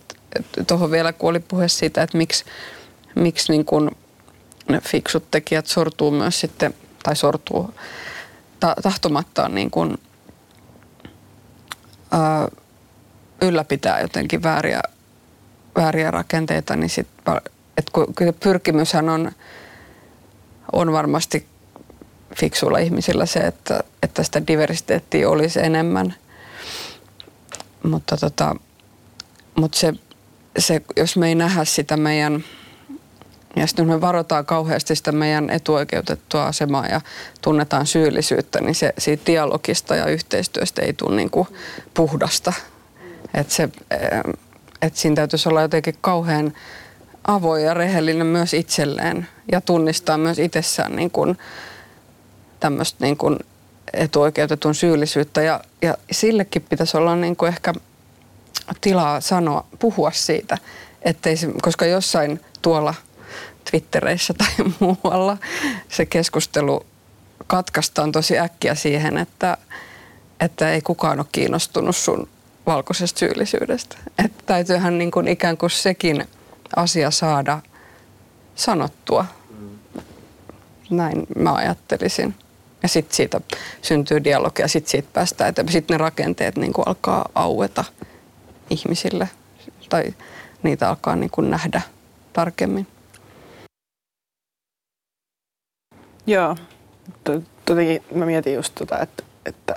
[0.68, 2.46] tuohon vielä kun oli puhe siitä, että miksi,
[3.16, 3.92] miksi niin kuin
[4.82, 7.74] fiksut tekijät sortuu myös sitten, tai sortuu
[8.60, 9.98] ta- tahtomattaan niin kuin,
[12.12, 12.48] ää,
[13.42, 14.82] ylläpitää jotenkin vääriä
[15.76, 17.08] vääriä rakenteita, niin sit,
[17.78, 19.32] et kun, pyrkimyshän on,
[20.72, 21.48] on varmasti
[22.40, 26.16] fiksuilla ihmisillä se, että, että sitä diversiteettiä olisi enemmän.
[27.84, 28.56] Mutta tota,
[29.56, 29.94] mut se,
[30.60, 32.44] se, jos me ei nähdä sitä meidän,
[33.56, 37.02] ja sitten me varotaan kauheasti sitä meidän etuoikeutettua asemaa ja
[37.42, 41.48] tunnetaan syyllisyyttä, niin se siitä dialogista ja yhteistyöstä ei tule niin kuin
[41.94, 42.54] puhdasta.
[43.34, 43.70] että se,
[44.82, 46.54] että siinä täytyisi olla jotenkin kauhean
[47.28, 51.38] avoin ja rehellinen myös itselleen ja tunnistaa myös itsessään niin kuin
[52.60, 53.40] tämmöistä niin kuin
[53.94, 57.74] etuoikeutetun syyllisyyttä ja, ja sillekin pitäisi olla niin kuin ehkä
[58.82, 60.58] tilaa sanoa, puhua siitä,
[61.02, 62.94] ettei se, koska jossain tuolla
[63.72, 65.38] Twittereissä tai muualla
[65.90, 66.86] se keskustelu
[67.48, 69.58] katkaistaan tosi äkkiä siihen, että,
[70.40, 72.28] että ei kukaan ole kiinnostunut sun
[72.66, 73.98] valkoisesta syyllisyydestä.
[74.26, 76.28] Että täytyyhän niin kuin ikään kuin sekin
[76.76, 77.60] asia saada
[78.56, 79.26] sanottua.
[80.90, 82.36] Näin mä ajattelisin.
[82.84, 83.42] Ja sitten siitä
[83.82, 87.84] syntyy dialogi ja sitten siitä päästään, että sitten ne rakenteet niin kuin alkaa aueta
[88.70, 89.30] ihmisille
[89.90, 90.04] tai
[90.64, 91.82] niitä alkaa niin kuin nähdä
[92.34, 92.88] tarkemmin.
[96.28, 96.56] Joo,
[97.70, 99.76] jotenkin mä mietin just tota, että, että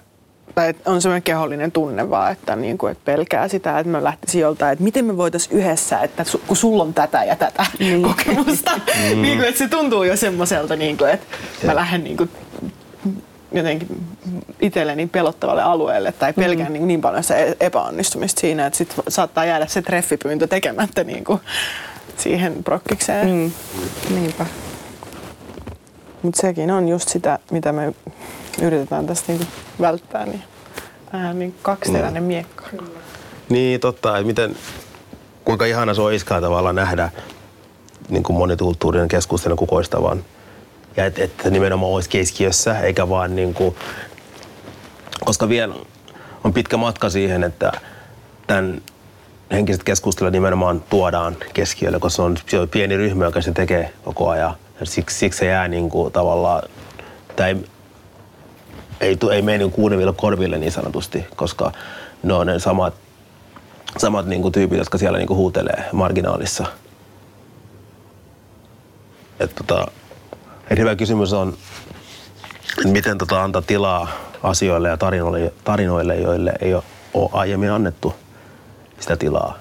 [0.57, 4.41] tai on semmoinen kehollinen tunne vaan, että, niin kuin, että pelkää sitä, että mä lähtisin
[4.41, 8.03] joltain, että miten me voitaisiin yhdessä, että su, kun sulla on tätä ja tätä mm.
[8.09, 9.23] kokemusta, mm.
[9.23, 11.27] niin kuin, että se tuntuu jo semmoiselta, niin kuin, että
[11.67, 12.31] mä lähden niin kuin,
[13.57, 14.07] jotenkin
[14.61, 16.73] itselleni pelottavalle alueelle tai pelkään mm.
[16.73, 21.41] niin, niin paljon se epäonnistumista siinä, että sit saattaa jäädä se treffipyyntö tekemättä niin kuin
[22.17, 23.29] siihen prokkikseen.
[23.29, 23.51] Mm.
[24.15, 24.47] Niinpä.
[26.23, 27.93] Mutta sekin on just sitä, mitä me
[28.63, 29.47] yritetään tästä niinku
[29.81, 30.43] välttää, niin
[31.13, 32.27] vähän niin kaksiteräinen mm.
[32.27, 32.65] miekka.
[33.49, 34.17] Niin, totta.
[34.17, 34.57] Että miten,
[35.45, 37.11] kuinka ihana se olisikaan tavallaan nähdä
[38.09, 40.25] niin kuin monikulttuurinen keskustelun kukoistavan.
[40.97, 43.77] Ja että et nimenomaan olisi keskiössä, eikä vaan niin kuin,
[45.25, 45.75] koska vielä
[46.45, 47.73] on pitkä matka siihen, että
[48.47, 48.83] tämän
[49.53, 54.55] henkiset keskustelut nimenomaan tuodaan keskiölle, koska se on, pieni ryhmä, joka se tekee koko ajan.
[54.81, 56.63] Ja siksi, siksi se jää niin kuin, tavallaan,
[57.37, 57.57] tai
[59.01, 61.73] ei, ei, mene niin kuuleville korville niin sanotusti, koska
[62.23, 62.95] ne on ne samat,
[63.99, 66.67] samat niin kuin tyypit, jotka siellä niin kuin huutelee marginaalissa.
[69.41, 69.87] Et, tota,
[70.71, 71.57] et hyvä kysymys on,
[72.85, 74.09] miten tota, antaa tilaa
[74.43, 76.83] asioille ja tarinoille, tarinoille, joille ei ole,
[77.15, 78.15] ole aiemmin annettu
[79.01, 79.59] sitä tilaa.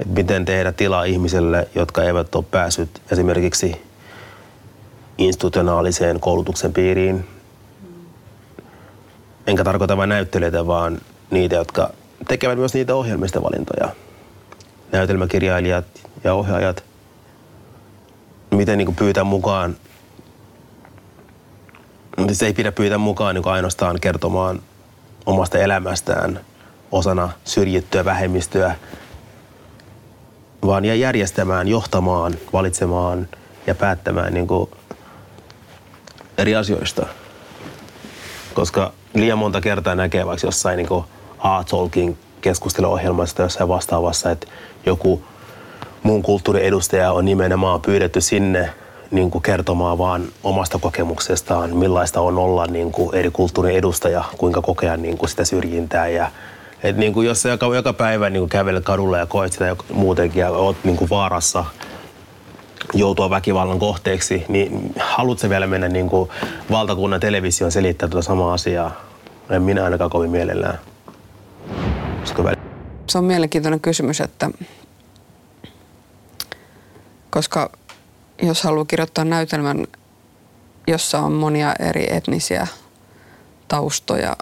[0.00, 3.82] Et miten tehdä tilaa ihmisille, jotka eivät ole päässyt esimerkiksi
[5.18, 7.24] institutionaaliseen koulutuksen piiriin.
[9.46, 11.00] Enkä tarkoita vain näyttelijöitä, vaan
[11.30, 11.90] niitä, jotka
[12.28, 13.88] tekevät myös niitä ohjelmista valintoja.
[14.92, 15.84] Näytelmäkirjailijat
[16.24, 16.87] ja ohjaajat.
[18.50, 19.76] Miten niin pyytää mukaan
[22.32, 24.62] se ei pidä pyytää mukaan niin ainoastaan kertomaan
[25.26, 26.40] omasta elämästään
[26.92, 28.74] osana syrjittyä vähemmistöä,
[30.66, 33.28] vaan järjestämään, johtamaan, valitsemaan
[33.66, 34.70] ja päättämään niin kuin
[36.38, 37.06] eri asioista.
[38.54, 41.04] Koska liian monta kertaa näkee vaikka jossain niin
[41.38, 44.46] A-Talking keskusteluohjelmasta jossain vastaavassa, että
[44.86, 45.22] joku
[46.02, 48.70] muun kulttuurin edustaja on nimenomaan pyydetty sinne
[49.10, 54.62] niin kuin kertomaan vaan omasta kokemuksestaan, millaista on olla niin kuin eri kulttuurin edustaja, kuinka
[54.62, 56.08] kokea niin kuin sitä syrjintää.
[56.08, 56.30] Ja,
[56.82, 60.40] et niin kuin jos joka, joka päivä niin kuin kävelet kadulla ja koet sitä muutenkin
[60.40, 61.64] ja oot niin kuin vaarassa
[62.94, 66.30] joutua väkivallan kohteeksi, niin haluatko vielä mennä niin kuin
[66.70, 68.90] valtakunnan televisioon selittää tuota samaa asiaa?
[69.50, 70.78] En minä ainakaan kovin mielellään.
[73.08, 74.50] Se on mielenkiintoinen kysymys, että
[77.30, 77.70] koska
[78.42, 79.86] jos haluaa kirjoittaa näytelmän,
[80.86, 82.66] jossa on monia eri etnisiä
[83.68, 84.36] taustoja,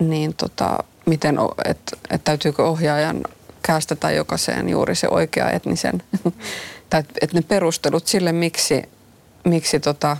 [0.00, 1.78] niin tota, miten, et,
[2.10, 3.20] et täytyykö ohjaajan
[3.62, 6.02] kästetä jokaiseen juuri se oikea etnisen,
[6.90, 8.82] tai että ne perustelut sille, miksi,
[9.44, 10.16] miksi tota,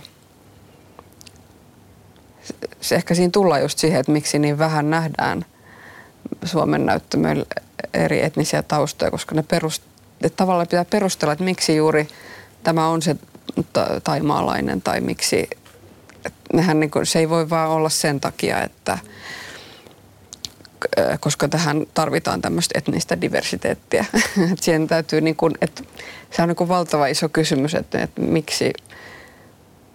[2.81, 5.45] se ehkä siinä tullaan just siihen, että miksi niin vähän nähdään
[6.45, 7.45] Suomen näyttämöillä
[7.93, 9.83] eri etnisiä taustoja, koska ne perust,
[10.21, 12.07] että tavallaan pitää perustella, että miksi juuri
[12.63, 13.15] tämä on se
[14.03, 15.49] taimaalainen tai miksi.
[16.53, 18.97] Nehän niin kuin, se ei voi vaan olla sen takia, että
[21.19, 24.05] koska tähän tarvitaan tämmöistä etnistä diversiteettiä.
[24.51, 25.83] että siihen täytyy niin kuin, että
[26.31, 28.73] se on niin kuin valtava iso kysymys, että, että miksi.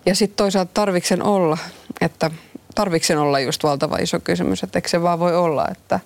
[0.06, 1.58] Ja sitten toisaalta tarviksen olla,
[2.00, 2.30] että
[2.74, 6.00] tarviksen olla just valtava iso kysymys, että eikö se vaan voi olla, että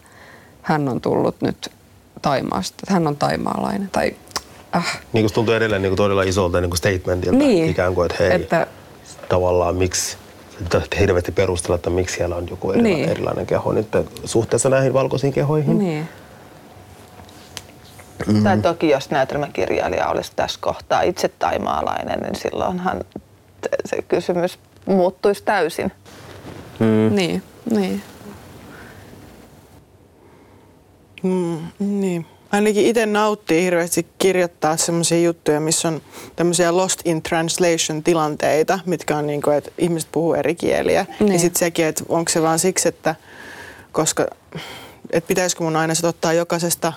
[0.62, 1.70] hän on tullut nyt
[2.22, 4.16] Taimaasta, että hän on taimaalainen tai
[4.76, 5.00] äh.
[5.12, 8.24] Niin kuin tuntuu edelleen niin kuin todella isolta niin kuin statementilta niin, ikään kuin, että
[8.24, 8.66] hei, että,
[9.28, 10.16] tavallaan miksi
[11.00, 13.08] hirveästi perustella, että miksi siellä on joku erila- niin.
[13.08, 13.88] erilainen keho nyt
[14.24, 15.78] suhteessa näihin valkoisiin kehoihin.
[15.78, 16.08] Niin.
[18.26, 18.42] Mm.
[18.42, 23.00] Tai toki jos näytelmäkirjailija olisi tässä kohtaa itse taimaalainen, niin silloinhan
[23.84, 25.92] se kysymys muuttuisi täysin.
[26.78, 27.16] Mm.
[27.16, 28.02] Niin, niin.
[31.22, 36.02] Mm, niin ainakin itse nauttii hirveästi kirjoittaa semmoisia juttuja, missä on
[36.36, 41.06] tämmöisiä lost in translation tilanteita, mitkä on niin kuin, että ihmiset puhuu eri kieliä.
[41.20, 41.32] Niin.
[41.32, 43.14] Ja sitten sekin, että onko se vaan siksi, että
[43.92, 44.26] koska,
[45.10, 46.92] että pitäisikö mun aina ottaa jokaisesta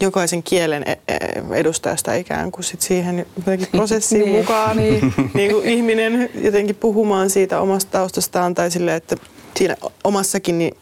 [0.00, 3.26] jokaisen kielen e- e- edustajasta ikään kuin sit siihen
[3.70, 5.14] prosessiin niin, mukaan niin.
[5.34, 9.16] Niin kuin ihminen jotenkin puhumaan siitä omasta taustastaan tai sille, että
[9.56, 10.76] siinä omassakin niin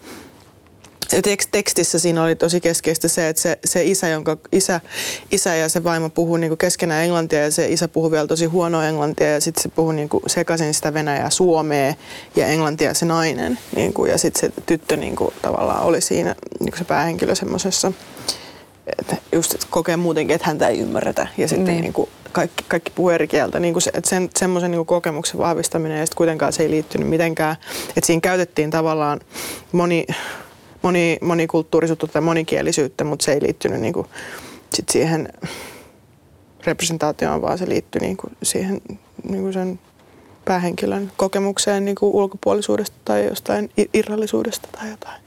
[1.51, 4.81] tekstissä siinä oli tosi keskeistä se, että se, se isä, jonka isä,
[5.31, 8.87] isä ja se vaimo puhuu niin keskenään englantia ja se isä puhuu vielä tosi huonoa
[8.87, 11.95] englantia ja sitten se puhuu niin sekaisin sitä venäjää suomea
[12.37, 13.59] ja englantia se nainen.
[13.77, 17.35] Niin kuin, ja sitten se tyttö niin kuin, tavallaan oli siinä niin kuin se päähenkilö
[17.35, 17.93] semmoisessa,
[18.99, 21.83] että just että kokee muutenkin, että häntä ei ymmärretä ja sitten niin.
[21.83, 23.61] Niin kuin, kaikki, kaikki puhuu eri kieltä.
[23.61, 27.09] Niin kuin se, että sen, semmoisen niin kokemuksen vahvistaminen ja sitten kuitenkaan se ei liittynyt
[27.09, 27.57] mitenkään.
[27.89, 29.21] Että siinä käytettiin tavallaan
[29.73, 30.07] moni
[30.87, 34.07] moni, monikulttuurisuutta tai monikielisyyttä, mutta se ei liittynyt niin kuin
[34.75, 35.29] sit siihen
[36.67, 38.81] representaatioon, vaan se liittyi niin kuin siihen
[39.29, 39.81] niin kuin sen
[40.45, 45.21] päähenkilön kokemukseen niin kuin ulkopuolisuudesta tai jostain irrallisuudesta tai jotain.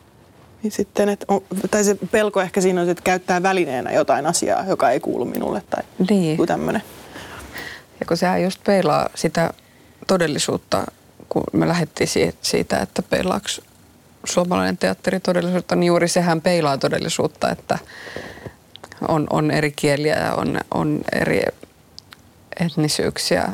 [0.64, 1.42] Niin sitten, että on,
[1.72, 5.62] tai se pelko ehkä siinä on, että käyttää välineenä jotain asiaa, joka ei kuulu minulle
[5.70, 6.48] tai niin.
[6.48, 6.82] tämmöinen.
[8.00, 9.54] Ja kun sehän just peilaa sitä
[10.08, 10.86] todellisuutta,
[11.30, 13.48] kun me lähdettiin siitä, että peilaako
[14.26, 17.80] suomalainen teatteri todellisuutta, niin juuri sehän peilaa todellisuutta, että
[19.08, 21.42] on, on eri kieliä ja on, on eri
[22.60, 23.54] etnisyyksiä.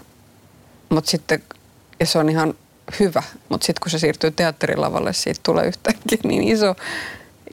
[0.89, 1.43] Mutta sitten,
[1.99, 2.53] ja se on ihan
[2.99, 6.75] hyvä, mutta sitten kun se siirtyy teatterilavalle, siitä tulee yhtäkkiä niin iso,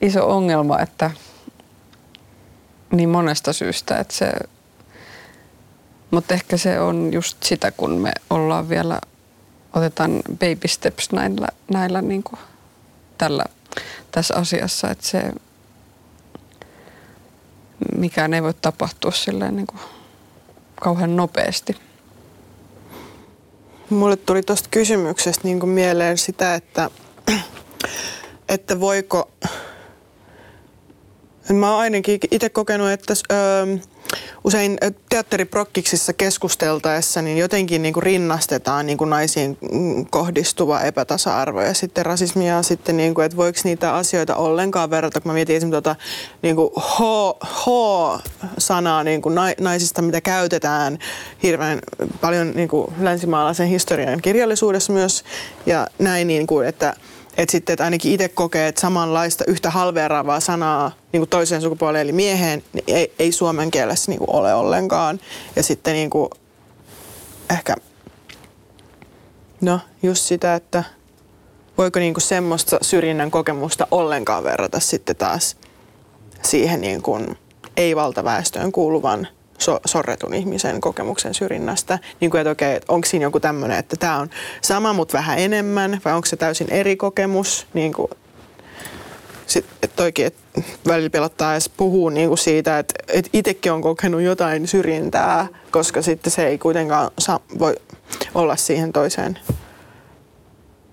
[0.01, 1.11] iso ongelma, että
[2.93, 4.33] niin monesta syystä, että se,
[6.11, 9.01] mutta ehkä se on just sitä, kun me ollaan vielä,
[9.75, 12.39] otetaan baby steps näillä, näillä niin kuin
[13.19, 13.45] tällä,
[14.11, 15.23] tässä asiassa, että se
[17.97, 19.81] mikään ei voi tapahtua silleen niin kuin
[20.81, 21.77] kauhean nopeasti.
[23.91, 26.91] Mulle tuli tuosta kysymyksestä niin kuin mieleen sitä, että,
[28.49, 29.31] että voiko,
[31.53, 33.67] mä oon ainakin itse kokenut, että ö,
[34.45, 34.79] usein
[35.09, 39.59] teatteriprokkiksissa keskusteltaessa niin jotenkin niin kuin rinnastetaan niin kuin naisiin
[40.11, 45.21] kohdistuva epätasa-arvo ja sitten rasismia ja sitten, niin kuin, että voiko niitä asioita ollenkaan verrata,
[45.21, 45.97] kun mä mietin esimerkiksi tuota,
[46.43, 46.71] niin kuin
[47.47, 50.99] H-sanaa niin kuin naisista, mitä käytetään
[51.43, 51.79] hirveän
[52.21, 55.25] paljon niin kuin länsimaalaisen historian kirjallisuudessa myös
[55.67, 56.97] ja näin, niin kuin, että
[57.37, 62.03] että sitten että ainakin itse kokee, että samanlaista yhtä halveeraavaa sanaa niin kuin toiseen sukupuoleen
[62.03, 65.21] eli mieheen niin ei, ei suomen kielessä niin kuin ole ollenkaan.
[65.57, 66.31] Ja sitten niin kuin,
[67.51, 67.77] ehkä
[69.61, 70.85] no just sitä, että
[71.79, 75.57] voiko niin kuin semmoista syrjinnän kokemusta ollenkaan verrata sitten taas
[76.43, 77.39] siihen niin kuin
[77.77, 81.99] ei-valtaväestöön kuuluvan so, sorretun ihmisen kokemuksen syrjinnästä.
[82.21, 85.39] Niin kuin, että okei, että onko siinä joku tämmöinen, että tämä on sama, mutta vähän
[85.39, 87.67] enemmän, vai onko se täysin eri kokemus?
[87.75, 88.09] Niin kuin,
[89.47, 93.83] sit, että toikin, että välillä pelottaa edes puhua niin kuin siitä, että, että itsekin on
[93.83, 97.75] kokenut jotain syrjintää, koska sitten se ei kuitenkaan saa, voi
[98.35, 99.39] olla siihen toiseen.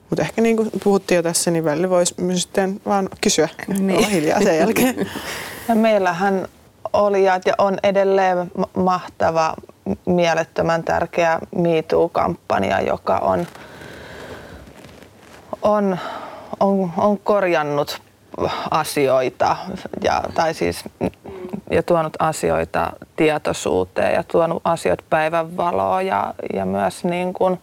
[0.09, 3.97] Mutta ehkä niin kuin puhuttiin jo tässä, niin välillä voisi sitten vaan kysyä niin.
[3.97, 4.95] olla hiljaa sen jälkeen.
[5.67, 6.47] Ja meillähän
[6.93, 9.53] oli ja on edelleen mahtava,
[10.05, 13.47] mielettömän tärkeä MeToo-kampanja, joka on,
[15.61, 15.97] on,
[16.59, 18.01] on, on korjannut
[18.71, 19.55] asioita
[20.03, 20.83] ja, tai siis,
[21.71, 27.61] ja tuonut asioita tietoisuuteen ja tuonut asioita päivänvaloon ja, ja myös niin kuin,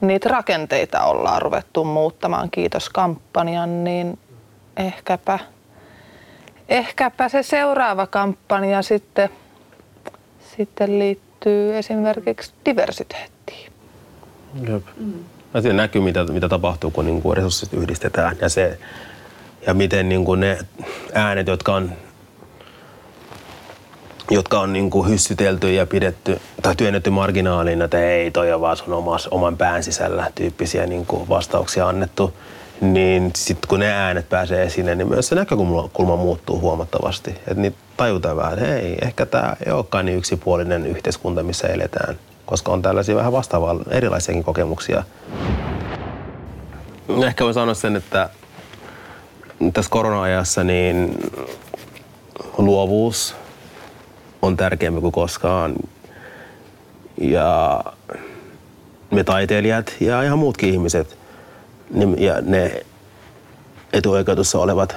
[0.00, 4.18] niitä rakenteita ollaan ruvettu muuttamaan, kiitos kampanjan, niin
[4.76, 5.38] ehkäpä
[6.68, 9.28] ehkäpä se seuraava kampanja sitten,
[10.56, 13.72] sitten liittyy esimerkiksi diversiteettiin.
[14.68, 14.82] Jep.
[14.96, 15.24] Mm.
[15.62, 18.78] Siinä näkyy, mitä, mitä tapahtuu, kun niin kuin resurssit yhdistetään ja, se,
[19.66, 20.58] ja miten niin kuin ne
[21.14, 21.92] äänet, jotka on
[24.30, 28.76] jotka on niin kuin hyssytelty ja pidetty tai työnnetty marginaaliin, että ei toi on vaan
[28.76, 32.34] sun omas, oman pään sisällä tyyppisiä niin kuin vastauksia annettu
[32.80, 37.30] niin sitten kun ne äänet pääsee esille, niin myös se näkökulma muuttuu huomattavasti.
[37.30, 42.18] Että niin tajutaan vähän, että hei, ehkä tämä ei olekaan niin yksipuolinen yhteiskunta, missä eletään,
[42.46, 45.02] koska on tällaisia vähän vastaavaa erilaisiakin kokemuksia.
[47.26, 48.28] Ehkä voin sanoa sen, että
[49.72, 51.18] tässä korona-ajassa niin
[52.58, 53.36] luovuus
[54.42, 55.74] on tärkeämpi kuin koskaan.
[57.20, 57.84] Ja
[59.10, 61.17] me taiteilijat ja ihan muutkin ihmiset
[62.16, 62.84] ja ne
[63.92, 64.96] etuoikeutussa olevat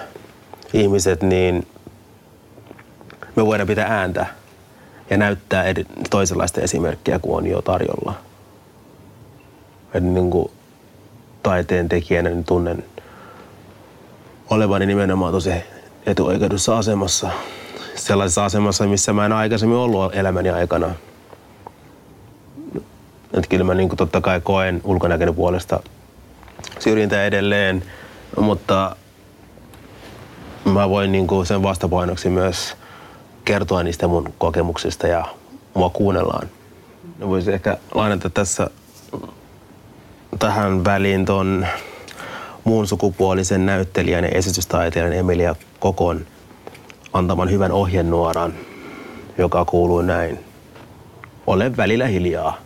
[0.74, 1.68] ihmiset, niin
[3.36, 4.26] me voidaan pitää ääntä
[5.10, 8.14] ja näyttää eri, toisenlaista esimerkkiä kuin on jo tarjolla.
[9.94, 10.52] Et niin kuin
[11.44, 12.84] taiteen tekijänä niin tunnen
[14.50, 15.52] olevani nimenomaan tosi
[16.06, 17.30] etuoikeutussa asemassa.
[17.96, 20.96] Sellaisessa asemassa, missä mä en aikaisemmin ollut elämäni aikana.
[23.34, 25.80] Et kyllä mä niin kuin totta kai koen ulkonäköinen puolesta
[26.80, 27.84] syrjintä edelleen,
[28.40, 28.96] mutta
[30.66, 32.76] mä voin niin kuin sen vastapainoksi myös
[33.46, 35.26] kertoa niistä mun kokemuksista ja
[35.74, 36.50] mua kuunnellaan.
[37.20, 38.70] Voisin ehkä lainata tässä
[40.40, 41.68] tähän väliin ton
[42.64, 46.26] muun sukupuolisen näyttelijän ja esitystaiteilijan Emilia Kokon
[47.14, 48.54] antaman hyvän ohjenuoran,
[49.38, 50.40] joka kuuluu näin.
[51.48, 52.58] Ole välillä hiljaa.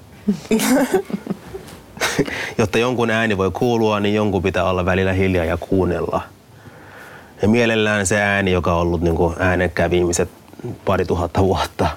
[2.58, 6.22] jotta jonkun ääni voi kuulua, niin jonkun pitää olla välillä hiljaa ja kuunnella.
[7.42, 10.30] Ja mielellään se ääni, joka on ollut niin äänekkää viimeiset
[10.86, 11.88] pari tuhatta vuotta.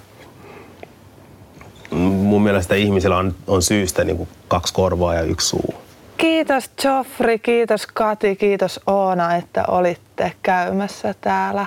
[1.91, 5.75] Mun mielestä ihmisellä on, on syystä niin kuin kaksi korvaa ja yksi suu.
[6.17, 11.67] Kiitos Joffri, kiitos Kati, kiitos Oona, että olitte käymässä täällä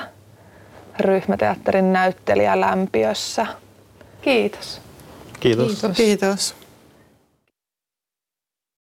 [0.99, 3.47] ryhmäteatterin näyttelijälämpiössä.
[4.21, 4.81] Kiitos.
[5.39, 5.67] Kiitos.
[5.71, 5.97] Kiitos.
[5.97, 6.60] kiitos.